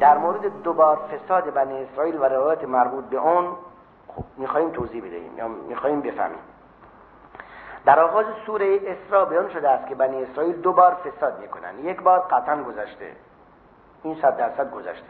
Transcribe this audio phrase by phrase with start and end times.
[0.00, 3.56] در مورد دوبار فساد بنی اسرائیل و روایت مربوط به اون
[4.08, 6.38] خب می‌خوایم توضیح بدهیم یا می‌خوایم بفهمیم.
[7.84, 11.78] در آغاز سوره اسراء بیان شده است که بنی اسرائیل دو بار فساد می‌کنن.
[11.78, 13.12] یک بار قطعا گذشته.
[14.02, 15.08] این صد درصد گذشته.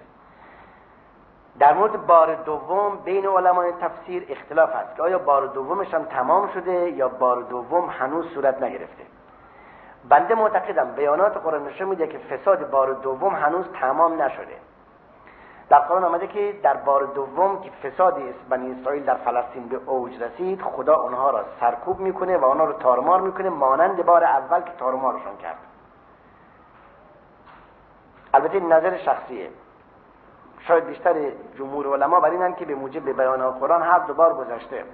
[1.59, 6.49] در مورد بار دوم بین علمای تفسیر اختلاف است که آیا بار دومش هم تمام
[6.49, 9.05] شده یا بار دوم هنوز صورت نگرفته؟
[10.09, 14.57] بنده معتقدم بیانات قرآن نشون میده که فساد بار دوم هنوز تمام نشده.
[15.71, 20.23] در قرآن آمده که در بار دوم که فساد بنی اسرائیل در فلسطین به اوج
[20.23, 24.73] رسید خدا اونها را سرکوب می‌کنه و آنها را تارمار می‌کنه مانند بار اول که
[24.79, 25.57] تارمارشان کرد.
[28.35, 29.51] البته نظر شخصیه.
[30.61, 31.15] شاید بیشتر
[31.59, 34.85] جمهور علما بر اینن که به موجب بیان قرآن هر دوبار گذشته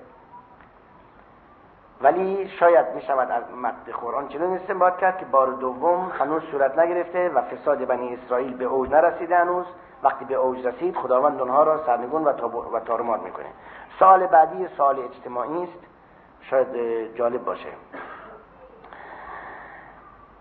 [2.03, 6.79] ولی شاید می شود از متن قرآن چنین استنباط کرد که بار دوم هنوز صورت
[6.79, 9.67] نگرفته و فساد بنی اسرائیل به اوج نرسیده هنوز.
[10.05, 12.25] وقتی به اوج رسید خداوند اونها را سرنگون
[12.73, 13.47] و تارمار می‌کنه.
[13.99, 15.79] سال بعدی سال اجتماعی است.
[16.41, 16.69] شاید
[17.15, 17.69] جالب باشه.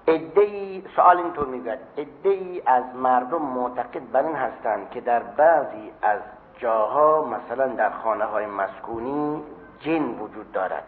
[0.07, 1.79] ادهی سوال اینطور می‌گوید.
[1.97, 6.19] ادهی از مردم معتقد بر این هستند که در بعضی از
[6.57, 9.43] جاها مثلا در خانه های مسکونی
[9.79, 10.83] جن وجود دارد.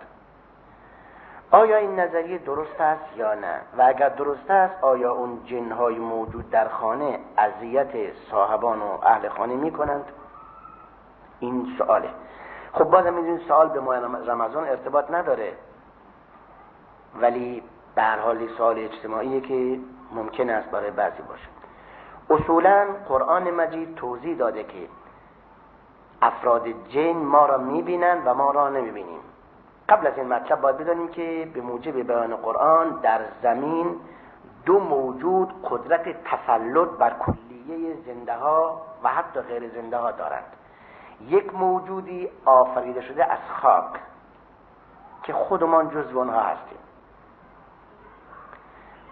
[1.51, 6.49] آیا این نظریه درست است یا نه؟ و اگر درست است آیا اون جنهای موجود
[6.49, 10.05] در خانه اذیت صاحبان و اهل خانه می کنند
[11.39, 12.09] این سواله
[12.73, 15.53] خب بازم این سوال به ماه رمضان ارتباط نداره.
[17.21, 17.63] ولی
[17.95, 19.79] به هر حال سوال اجتماعی که
[20.11, 21.47] ممکن است برای بعضی باشه.
[22.29, 24.87] اصولا قرآن مجید توضیح داده که
[26.21, 29.19] افراد جن ما را می‌بینند و ما را نمی‌بینیم.
[29.89, 33.95] قبل از این مطلب باید بدانیم که به موجب بیان قرآن در زمین
[34.65, 40.53] دو موجود قدرت تسلط بر کلیه زنده ها و حتی غیر زنده ها دارند.
[41.27, 43.99] یک موجودی آفریده شده از خاک
[45.23, 46.77] که خودمان جزو آنها هستیم.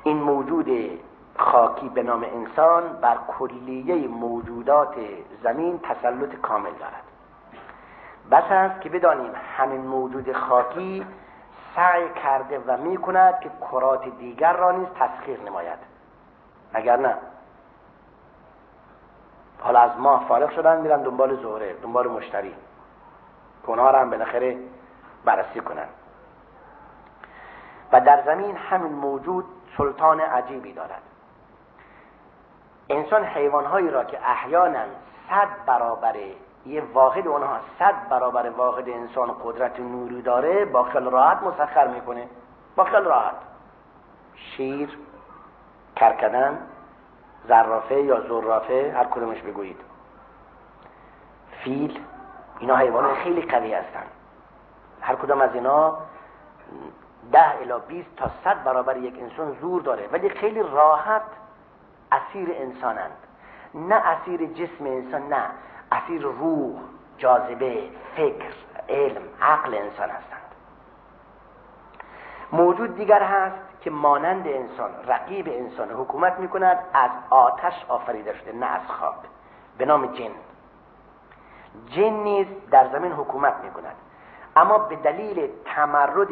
[0.04, 1.00] این موجود
[1.38, 4.96] خاکی به نام انسان بر کلیه موجودات
[5.44, 7.13] زمین تسلط کامل دارد.
[8.34, 11.06] بس است که بدانیم همین موجود خاکی
[11.76, 15.80] سعی کرده و می کند که کرات دیگر را نیز تسخیر نماید.
[16.74, 17.18] اگر نه.
[19.62, 22.56] حالا از ماه فارغ شدن میرن دنبال زهره دنبال مشتری.
[23.68, 24.58] کنها را هم بالاخره
[25.26, 25.88] بررسی کنن.
[27.92, 29.46] و در زمین همین موجود
[29.78, 31.02] سلطان عجیبی دارد.
[32.90, 34.86] انسان حیوانهایی را که احیانا
[35.30, 36.14] صد برابر
[36.66, 42.28] یه واحد اونها صد برابر واحد انسان قدرت نوری داره با خیال راحت مسخر می‌کنه.
[42.76, 43.36] با خیال راحت.
[44.36, 44.98] شیر
[45.96, 46.60] کرکدن
[47.48, 49.82] زرافه یا زرافه هر کدومش بگویید.
[51.64, 52.00] فیل
[52.60, 54.04] اینا حیوانات خیلی قوی هستن.
[55.02, 55.98] هر کدوم از اینا
[57.32, 60.10] ده الا 20 تا صد برابر یک انسان زور داره.
[60.12, 61.22] ولی خیلی راحت
[62.12, 63.18] اسیر انسانند.
[63.74, 65.44] نه اسیر جسم انسان نه.
[65.94, 66.82] اسیر روح
[67.18, 68.54] جاذبه فکر
[68.90, 70.40] علم عقل انسان هستند.
[72.52, 78.52] موجود دیگر هست که مانند انسان رقیب انسان حکومت می کند از آتش آفریده شده
[78.52, 79.16] نه از خواب.
[79.78, 80.32] به نام جن.
[81.90, 83.96] جن نیز در زمین حکومت می کند
[84.56, 86.28] اما به دلیل تمرد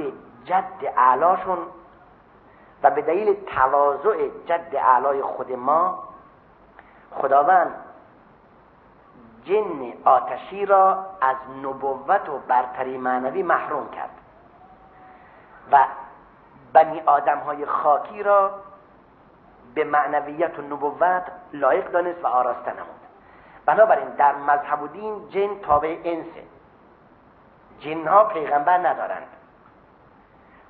[0.45, 1.57] جد اعلاشون
[2.83, 6.03] و به دلیل تواضع جد اعلای خود ما
[7.11, 7.75] خداوند
[9.43, 14.09] جن آتشی را از نبوت و برتری معنوی محروم کرد
[15.71, 15.85] و
[16.73, 18.51] بنی آدم های خاکی را
[19.73, 23.01] به معنویت و نبوت لایق دانست و آراسته نمود.
[23.65, 26.43] بنابراین در مذهب و دین جن تابع انسه
[27.79, 29.27] جنها پیغمبر ندارند.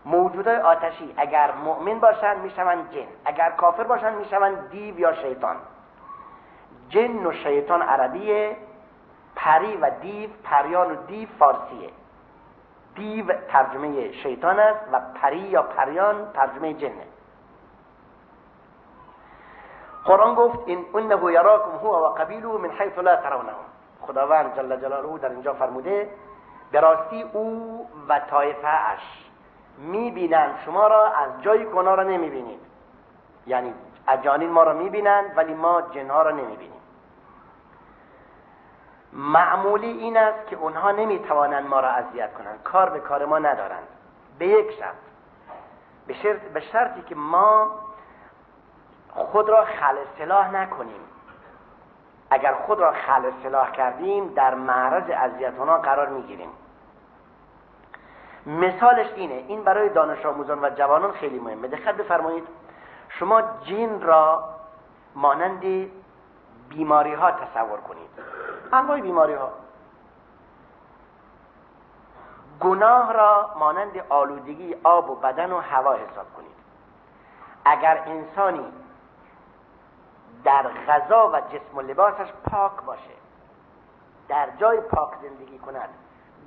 [0.05, 3.07] موجودای آتشی اگر مؤمن باشند می‌شوند جن.
[3.25, 5.55] اگر کافر باشند می‌شوند دیو یا شیطان.
[6.89, 8.57] جن و شیطان عربیه
[9.35, 11.89] پری و دیو پریان و دیو فارسیه.
[12.95, 17.05] دیو ترجمه شیطان است و پری یا پریان ترجمه جنه.
[20.05, 23.65] قرآن گفت این انه یراکم هو و قبیله من حیث لا ترونهم.
[24.01, 26.09] خداوند جل جلاله در اینجا فرموده
[26.71, 26.79] به
[27.33, 29.29] او و طایفه اش
[29.77, 32.59] می‌بینند شما را از جایی که را نمی‌بینید.
[33.47, 33.73] یعنی
[34.07, 36.81] اجانین ما را می‌بینند ولی ما جنها را نمی‌بینیم.
[39.13, 42.63] معمولی این است که اونها نمی‌توانند ما را اذیت کنند.
[42.63, 43.87] کار به کار ما ندارند.
[44.39, 44.95] به یک شرط.
[46.07, 47.71] به, شرط به شرطی که ما
[49.09, 51.01] خود را خل سلاح نکنیم.
[52.29, 56.49] اگر خود را خل سلاح کردیم در معرض اذیت قرار می‌گیریم.
[58.45, 59.33] مثالش اینه.
[59.47, 61.67] این برای دانش آموزان و جوانان خیلی مهمه.
[61.67, 62.47] دقت بفرمایید.
[63.21, 64.49] شما جین را
[65.15, 65.89] مانند
[66.69, 68.09] بیماری ها تصور کنید.
[68.73, 69.49] انواع بیماری ها
[72.59, 76.55] گناه را مانند آلودگی آب و بدن و هوا حساب کنید.
[77.65, 78.65] اگر انسانی
[80.43, 83.15] در غذا و جسم و لباسش پاک باشه
[84.27, 85.89] در جای پاک زندگی کند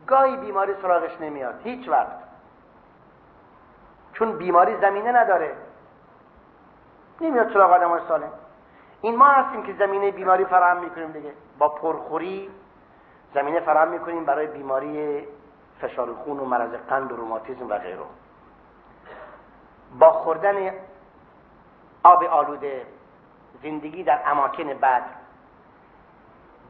[0.07, 2.19] گاهی بیماری سراغش نمیاد هیچ وقت.
[4.13, 5.57] چون بیماری زمینه نداره.
[7.25, 8.33] نمیاد سراغ آدم سالم.
[9.01, 11.33] این ما هستیم که زمینه بیماری فراهم می‌کنیم دیگه.
[11.59, 12.51] با پرخوری
[13.35, 15.25] زمینه فراهم می‌کنیم برای بیماری
[15.81, 17.99] فشار خون و مرض قند و روماتیسم و غیره.
[19.99, 20.71] با خوردن
[22.03, 22.87] آب آلوده
[23.63, 25.03] زندگی در اماکن بد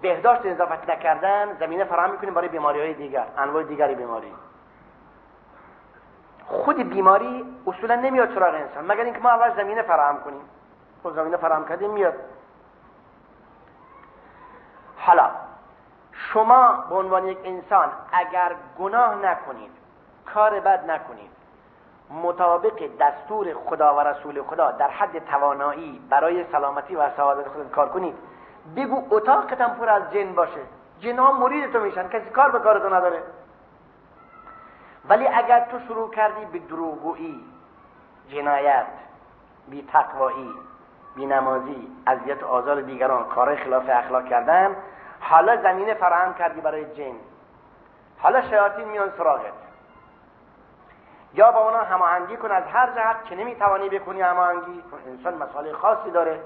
[0.03, 4.33] بهداشت اضافت نکردن زمینه فراهم می‌کنیم برای بیماری های دیگر انواع دیگری بیماری.
[6.47, 8.85] خود بیماری اصولا نمیاد سراغ انسان.
[8.85, 10.43] مگر اینکه ما اول زمینه فراهم کنیم.
[11.03, 12.15] خود زمینه فراهم کردیم میاد.
[14.97, 15.31] حالا
[16.13, 19.71] شما به عنوان یک انسان اگر گناه نکنید
[20.35, 21.31] کار بد نکنید
[22.11, 27.89] مطابق دستور خدا و رسول خدا در حد توانایی برای سلامتی و سعادت خودت کار
[27.89, 28.15] کنید
[28.77, 30.61] بگو اتاقتم پر از جن باشه.
[31.01, 33.23] جن ها مرید تو میشن کسی کار به کارتو نداره.
[35.09, 37.45] ولی اگر تو شروع کردی به دروغگویی
[38.29, 38.87] جنایت
[39.69, 40.55] بی تقوایی
[41.17, 44.77] بی نمازی اذیت و آزار دیگران کار خلاف اخلاق کردن
[45.21, 47.15] حالا زمینه فراهم کردی برای جن.
[48.19, 49.53] حالا شیاطین میان سراغت.
[51.35, 55.73] یا با اونا هماهنگی کن از هر جهت که نمی‌توانی بکنی هماهنگی چون انسان مسائل
[55.73, 56.41] خاصی داره.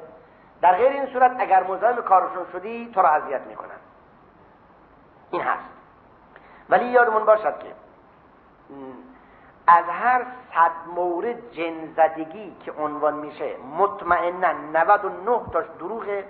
[0.63, 3.79] در غیر این صورت اگر مزاحم کارشون شدی تو را اذیت می‌کنن.
[5.31, 5.65] این هست.
[6.69, 7.75] ولی یادمون باشد که
[9.67, 10.23] از هر
[10.55, 16.25] صد مورد جن زدگی که عنوان میشه مطمئنا 99 تاش دروغه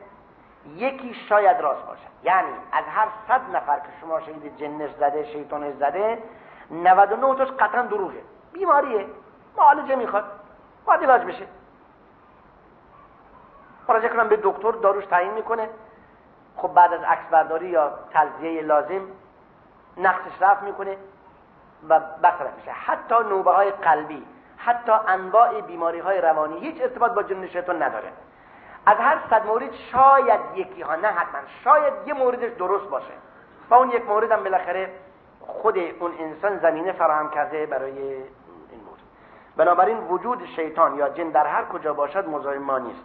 [0.77, 2.07] یکی شاید راست باشه.
[2.23, 6.23] یعنی از هر صد نفر که شما شهید جنش زده شیطانش زده
[6.71, 8.23] 99 تاش قطعا دروغه.
[8.53, 9.07] بیماریه.
[9.57, 10.25] معالجه می‌خواد؟
[10.85, 11.47] باید علاج بشه.
[13.89, 15.69] مراجعه کنم به دکتر داروش تعیین می‌کنه.
[16.57, 19.01] خب بعد از عکس برداری یا تلزیه لازم
[19.97, 20.97] نقصش رفت می‌کنه.
[21.89, 22.71] و برطرف میشه.
[22.71, 24.27] حتی نوبه های قلبی
[24.57, 28.13] حتی انواع بیماری های روانی هیچ ارتباط با جن شیطان نداره.
[28.87, 33.13] از هر صد مورد شاید یکی ها نه حتما شاید یه موردش درست باشه.
[33.69, 34.93] با اون یک مورد هم بالاخره
[35.41, 39.01] خود اون انسان زمینه فراهم کرده برای این مورد.
[39.57, 43.05] بنابراین وجود شیطان یا جن در هر کجا باشد مزاحم ما نیست.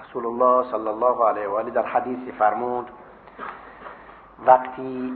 [0.00, 2.90] رسول الله صلی الله علیه و آله در حدیثی فرمود
[4.46, 5.12] وقتی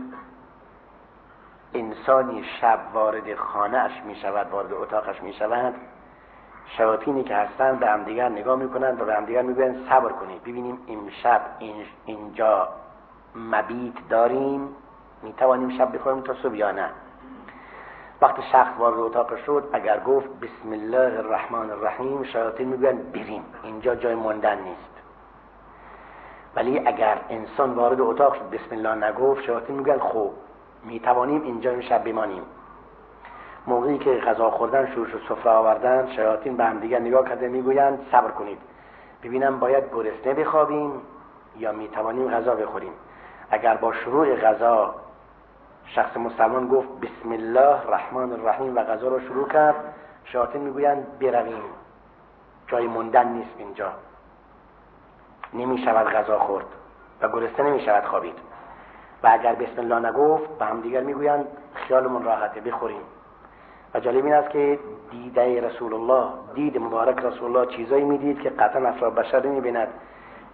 [2.09, 5.75] انسانی شب وارد خانه اش می شود وارد اتاقش می شود
[6.77, 10.43] شیاطینی که هستن به همدیگر نگاه می‌کنند و به همدیگر می‌گویند صبر کنید.
[10.43, 11.41] ببینیم امشب
[12.05, 12.69] اینجا
[13.35, 14.69] مبیت داریم؟
[15.23, 16.91] می‌توانیم شب بخوریم تا صبح یا نه؟
[18.23, 22.25] وقتی شخص وارد اتاق شد اگر گفت بسم الله الرحمن الرحیم.
[22.25, 25.03] شیاطین می‌گویند بریم اینجا جای موندن نیست.
[26.57, 29.99] ولی اگر انسان وارد اتاق شد بسم الله نگفت شیاطین میگن
[30.83, 32.43] خب می‌توانیم اینجا امشب بمانیم.
[33.67, 38.07] موقعی که غذا خوردن شروع شد سفره آوردن شیاطین به هم دیگر نگاه کرده می‌گویند
[38.13, 38.59] صبر کنید.
[39.23, 40.93] ببینم باید گرسنه بخوابیم
[41.57, 42.93] یا می‌توانیم غذا بخوریم.
[43.51, 44.95] اگر با شروع غذا
[45.85, 49.95] شخص مسلمان گفت بسم الله الرحمن الرحیم و غذا را شروع کرد
[50.25, 51.63] شیاطین می‌گویند برویم.
[52.67, 53.93] جای موندن نیست اینجا.
[55.53, 56.67] نمی شود غذا خورد
[57.21, 58.48] و گرسنه نمی شود خوابید.
[59.23, 63.01] و اگر بسم الله نگفت به هم دیگر می‌گویند خیالمون راحته بخوریم.
[63.95, 64.79] و جالب این است که
[65.11, 69.89] دیده رسول الله دید مبارک رسول الله چیزایی می‌دید که قطعا افراد بشر می‌بیند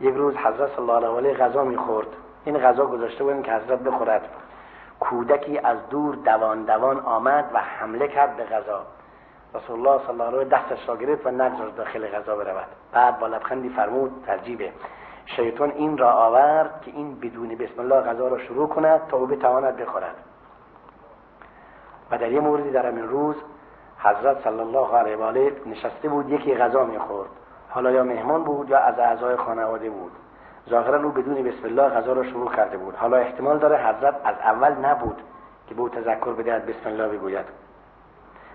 [0.00, 2.06] یک روز حضرت صلی الله علیه غذا می‌خورد.
[2.44, 4.28] این غذا گذاشته بودن که حضرت بخورد.
[5.00, 8.82] کودکی از دور دوان دوان آمد و حمله کرد به غذا.
[9.54, 12.66] رسول الله صلی الله علیه دستش را گرفت و نگذاشت داخل غذا برود.
[12.92, 14.72] بعد با لبخندی فرمود ترجیبه.
[15.26, 19.26] شیطان این را آورد که این بدون بسم الله غذا را شروع کند تا او
[19.26, 20.14] بتواند بخورد.
[22.10, 23.36] و در یه موردی در همین روز
[23.98, 27.28] حضرت صلی الله علیه و آله نشسته بود یکی غذا می‌خورد.
[27.70, 30.12] حالا یا مهمان بود یا از اعضای خانواده بود.
[30.70, 32.94] ظاهرا او بدون بسم الله غذا را شروع کرده بود.
[32.94, 35.22] حالا احتمال داره حضرت از اول نبود
[35.68, 37.46] که به او تذکر بدهد بسم الله بگوید.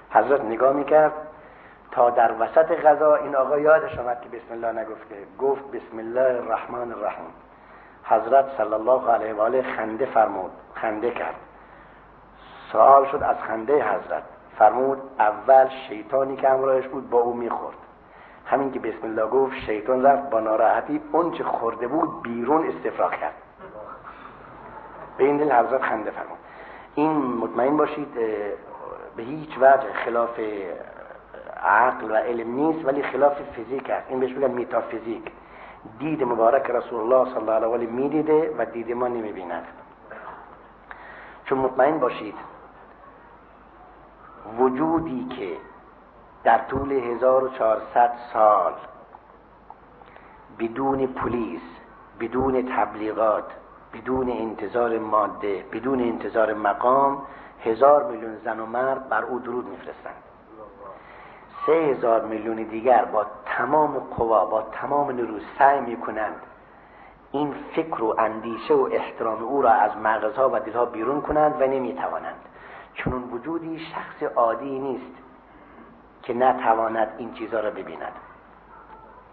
[0.09, 1.11] حضرت نگاه می‌کرد
[1.91, 5.15] تا در وسط غذا این آقا یادش آمد که بسم الله نگفته.
[5.39, 7.34] گفت بسم الله الرحمن الرحیم.
[8.03, 11.36] حضرت صلی الله علیه و آله خنده فرمود خنده کرد.
[12.72, 14.24] سوال شد از خنده حضرت.
[14.58, 17.77] فرمود اول شیطانی که همراهش بود با او می‌خورد.
[18.46, 23.12] همین که بسم الله گفت شیطان رفت با ناراحتی اون چه خورده بود بیرون استفراغ
[23.12, 23.34] کرد.
[25.17, 26.38] به این دل حضرت خنده فرمود.
[26.96, 28.13] این مطمئن باشید
[29.15, 30.39] به هیچ وجه خلاف
[31.63, 34.09] عقل و علم نیست ولی خلاف فیزیک است.
[34.09, 35.31] این بهش میگن میتافیزیک.
[35.99, 39.63] دید مبارک رسول الله صلی الله علیه و آله می‌دیده و دید ما نمی‌بیند.
[41.45, 42.35] چون مطمئن باشید
[44.59, 45.57] وجودی که
[46.43, 48.73] در طول 1400 سال
[50.59, 51.61] بدون پلیس
[52.19, 53.51] بدون تبلیغات
[53.93, 57.21] بدون انتظار ماده بدون انتظار مقام
[57.63, 60.28] هزار میلیون زن و مرد بر او درود میفرستند.
[61.65, 66.35] سه هزار میلیون دیگر با تمام قوا با تمام نیرو سعی می‌کنند
[67.31, 71.67] این فکر و اندیشه و احترام او را از مغزها و دلها بیرون کنند و
[71.67, 72.45] نمی‌توانند.
[72.93, 75.15] چون اون وجودی شخص عادی نیست
[76.23, 78.13] که نتواند این چیزها را ببیند.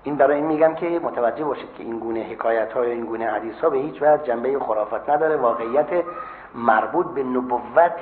[0.02, 3.30] این برای این میگم که متوجه باشید که این گونه حکایت ها یا این گونه
[3.30, 5.36] حدیث ها به هیچ وجه جنبه خرافت نداره.
[5.36, 6.04] واقعیت
[6.54, 8.00] مربوط به نبوت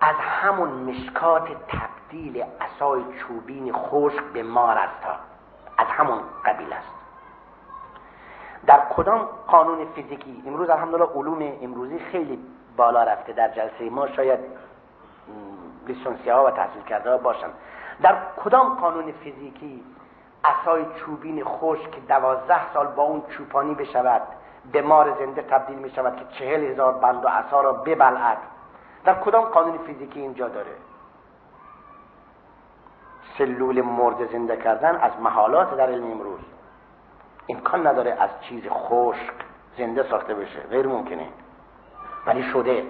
[0.00, 1.48] از همون مشکات
[2.08, 5.06] تبدیل اسای چوبین خشک به مار است
[5.78, 6.88] از همون قبیل است.
[8.66, 12.38] در کدام قانون فیزیکی؟ امروز الحمدلله علوم امروزی خیلی
[12.76, 13.32] بالا رفته.
[13.32, 14.38] در جلسه ما شاید
[15.86, 17.48] لیسانسیه ها و تحصیل کرده باشن.
[18.02, 19.84] در کدام قانون فیزیکی
[20.44, 24.22] اسای چوبین خشک دوازده سال با اون چوپانی بشود
[24.72, 28.38] به مار زنده تبدیل می شود که چهل هزار بند و اصا را ببلعد؟
[29.04, 30.87] در کدام قانون فیزیکی اینجا داره؟
[33.38, 36.40] سلول مرد زنده کردن از محالات در علم امروز.
[37.48, 39.32] امکان نداره از چیز خشک
[39.78, 40.60] زنده ساخته بشه.
[40.60, 41.28] غیر ممکنه.
[42.26, 42.86] ولی شده.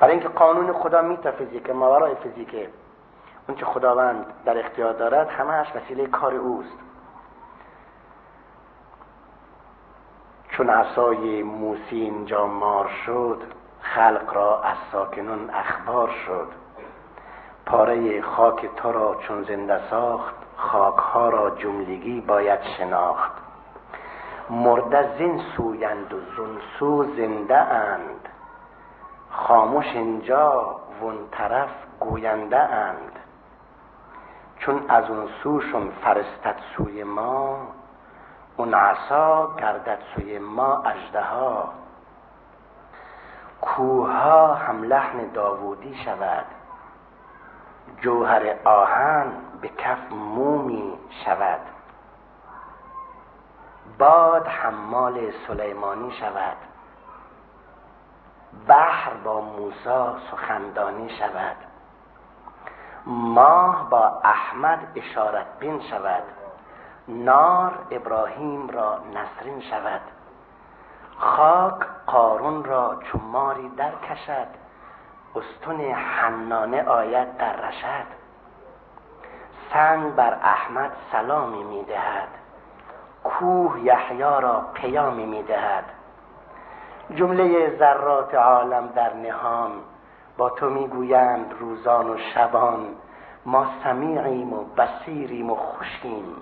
[0.00, 2.68] برای اینکه قانون خدا میتافیزیک ماورای فیزیکه
[3.48, 6.78] اون چه خداوند در اختیار دارد همهش وسیله کار اوست.
[10.48, 13.42] چون عصای موسی اینجا مار شد
[13.80, 16.61] خلق را از ساکنون اخبار شد.
[17.66, 23.32] پاره خاک تو را چون زنده ساخت خاکها را جملگی باید شناخت.
[24.50, 28.28] مرده زین سویند و زنسو زنده اند.
[29.30, 33.18] خاموش اینجا ون طرف گوینده اند.
[34.58, 37.58] چون از اون سوشون فرستد سوی ما
[38.56, 41.22] اون عصا گردد سوی ما اجده
[43.60, 46.61] کوها هم لحن داوودی شود.
[48.00, 51.60] جوهر آهن به کف مومی شود.
[53.98, 56.56] باد حمال سلیمانی شود.
[58.68, 61.56] بحر با موسا سخندانی شود.
[63.06, 66.22] ماه با احمد اشارت بین شود.
[67.08, 70.00] نار ابراهیم را نسرین شود.
[71.18, 74.61] خاک قارون را چماری در کشد.
[75.36, 78.06] استون حنانه آید در رشد.
[79.72, 82.28] سنگ بر احمد سلامی می‌دهد
[83.24, 85.84] کوه یحیی را پیامی می‌دهد
[87.14, 89.70] جمله ذرات عالم در نهان.
[90.36, 92.86] با تو می‌گویند روزان و شبان.
[93.46, 96.36] ما سمیعیم و بسیریم و خوشیم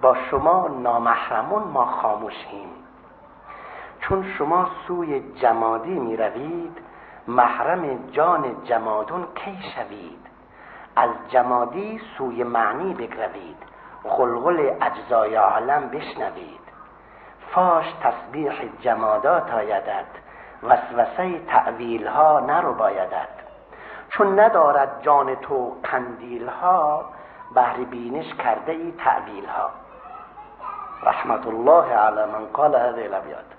[0.00, 2.68] با شما نامحرمون ما خاموشیم.
[4.00, 6.78] چون شما سوی جمادی می روید
[7.28, 10.26] محرم جان جمادون کی شوید؟
[10.96, 13.56] از جمادی سوی معنی بگروید
[14.04, 16.60] غلغل اجزای عالم بشنوید.
[17.50, 20.06] فاش تسبیح جمادات آیدد
[20.62, 23.28] وسوسه تعویل ها نرو بایدد
[24.08, 27.04] چون ندارد جان تو قندیل ها
[27.54, 29.70] بهر بینش کرده ای تعویل ها
[31.02, 33.57] رحمت الله علی من قال هذه الابیات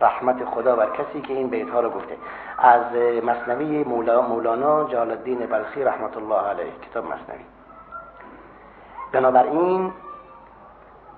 [0.00, 2.16] رحمت خدا بر کسی که این بیت ها رو گفته.
[2.58, 7.44] از مصنوی مولا مولانا جلال الدین بلخی رحمت الله علیه کتاب مصنوی.
[9.12, 9.92] بنابراین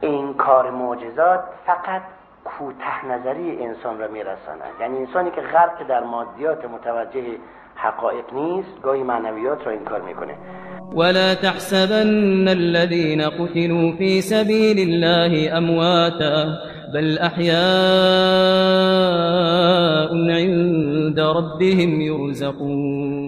[0.01, 2.03] این کار معجزات فقط
[2.45, 4.63] کوته نظری انسان را میرساند.
[4.81, 7.39] یعنی انسانی که غرق در مادیات متوجه
[7.75, 10.35] حقایق نیست گاهی معنویات را انکار می‌کنه.
[10.95, 16.59] ولا تحسبن الذين قتلوا في سبيل الله أمواتا
[16.95, 17.59] بل أحياء
[20.31, 23.28] عند ربهم يرزقون.